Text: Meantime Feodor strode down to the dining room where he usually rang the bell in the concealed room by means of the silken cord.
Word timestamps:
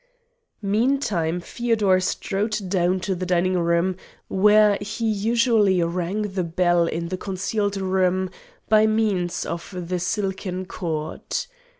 Meantime 0.63 1.39
Feodor 1.39 1.99
strode 1.99 2.57
down 2.69 2.99
to 2.99 3.13
the 3.13 3.23
dining 3.23 3.53
room 3.59 3.95
where 4.29 4.79
he 4.81 5.07
usually 5.07 5.79
rang 5.83 6.23
the 6.23 6.43
bell 6.43 6.87
in 6.87 7.09
the 7.09 7.17
concealed 7.17 7.77
room 7.77 8.27
by 8.67 8.87
means 8.87 9.45
of 9.45 9.75
the 9.77 9.99
silken 9.99 10.65
cord. 10.65 11.21